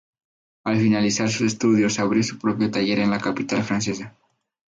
Al 0.63 0.79
finalizar 0.79 1.29
sus 1.29 1.41
estudios 1.45 1.99
abrió 1.99 2.23
su 2.23 2.39
propio 2.39 2.71
taller 2.71 2.97
en 2.97 3.11
la 3.11 3.19
capital 3.19 3.61
francesa. 3.63 4.17